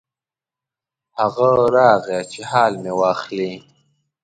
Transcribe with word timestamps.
هغه 1.19 1.49
راغی 1.75 2.19
چې 2.31 2.41
حال 2.51 2.73
مې 2.81 2.91
واخلي. 2.99 3.53